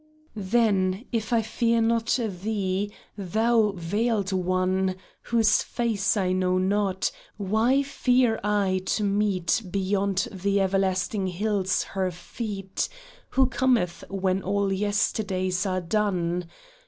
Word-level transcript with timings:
Then, 0.35 1.05
if 1.11 1.31
I 1.31 1.43
fear 1.43 1.79
not 1.79 2.17
thee, 2.41 2.91
thou 3.15 3.73
veiled 3.75 4.33
One 4.33 4.95
Whose 5.25 5.61
face 5.61 6.17
I 6.17 6.31
know 6.31 6.57
not, 6.57 7.11
why 7.37 7.83
fear 7.83 8.39
I 8.43 8.81
to 8.87 9.03
meet 9.03 9.61
Beyond 9.69 10.27
the 10.31 10.59
everlasting 10.59 11.27
hills 11.27 11.83
her 11.83 12.09
feet 12.09 12.89
Who 13.37 13.45
cometh 13.45 14.03
when 14.09 14.41
all 14.41 14.73
Yesterdays 14.73 15.67
are 15.67 15.81
done 15.81 16.45